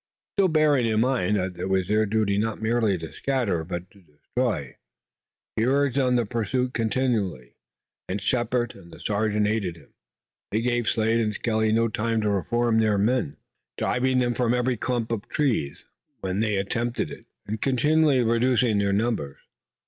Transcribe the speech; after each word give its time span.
Still 0.35 0.47
bearing 0.47 0.87
in 0.87 0.99
mind 0.99 1.35
that 1.35 1.59
it 1.59 1.69
was 1.69 1.87
their 1.87 2.07
duty 2.07 2.39
not 2.39 2.59
merely 2.59 2.97
to 2.97 3.13
scatter 3.13 3.63
but 3.63 3.91
to 3.91 3.99
destroy, 4.01 4.77
he 5.55 5.63
urged 5.63 5.99
on 5.99 6.15
the 6.15 6.25
pursuit 6.25 6.73
continually, 6.73 7.55
and 8.09 8.19
Shepard 8.19 8.73
and 8.73 8.91
the 8.91 8.99
sergeant 8.99 9.45
aided 9.45 9.75
him. 9.77 9.93
They 10.49 10.61
gave 10.63 10.89
Slade 10.89 11.19
and 11.19 11.35
Skelly 11.35 11.71
no 11.71 11.87
time 11.87 12.19
to 12.21 12.31
reform 12.31 12.79
their 12.79 12.97
men, 12.97 13.37
driving 13.77 14.17
them 14.17 14.33
from 14.33 14.55
every 14.55 14.75
clump 14.75 15.11
of 15.11 15.29
trees, 15.29 15.83
when 16.21 16.39
they 16.39 16.55
attempted 16.57 17.11
it, 17.11 17.27
and 17.45 17.61
continually 17.61 18.23
reducing 18.23 18.79
their 18.79 18.93
numbers. 18.93 19.37